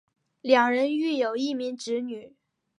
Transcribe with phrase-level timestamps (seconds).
[0.41, 2.33] 两人育有一名子女。